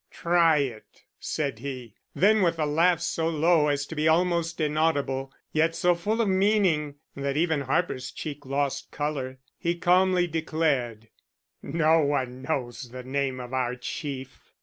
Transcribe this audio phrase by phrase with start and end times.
[0.09, 1.93] "Try it," said he.
[2.15, 6.27] Then with a laugh so low as to be almost inaudible, yet so full of
[6.27, 11.09] meaning that even Harper's cheek lost color, he calmly declared:
[11.61, 14.55] "No one knows the name of our Chief.